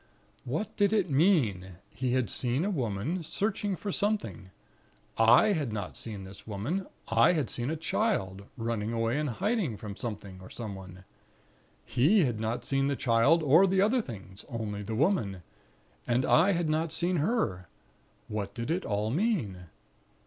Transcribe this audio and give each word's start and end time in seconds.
"What 0.45 0.75
did 0.77 0.93
it 0.93 1.11
mean? 1.11 1.73
He 1.91 2.13
had 2.13 2.31
seen 2.31 2.65
a 2.65 2.71
Woman, 2.71 3.21
searching 3.21 3.75
for 3.75 3.91
something. 3.91 4.49
I 5.15 5.51
had 5.53 5.71
not 5.71 5.95
seen 5.95 6.23
this 6.23 6.47
Woman. 6.47 6.87
I 7.07 7.33
had 7.33 7.51
seen 7.51 7.69
a 7.69 7.75
Child, 7.75 8.45
running 8.57 8.93
away, 8.93 9.19
and 9.19 9.29
hiding 9.29 9.77
from 9.77 9.95
Something 9.95 10.39
or 10.41 10.49
Someone. 10.49 11.03
He 11.85 12.23
had 12.25 12.39
not 12.39 12.65
seen 12.65 12.87
the 12.87 12.95
Child, 12.95 13.43
or 13.43 13.67
the 13.67 13.83
other 13.83 14.01
things 14.01 14.43
only 14.49 14.81
the 14.81 14.95
Woman. 14.95 15.43
And 16.07 16.25
I 16.25 16.53
had 16.53 16.67
not 16.67 16.91
seen 16.91 17.17
her. 17.17 17.67
What 18.27 18.55
did 18.55 18.71
it 18.71 18.83
all 18.83 19.11
mean? 19.11 19.65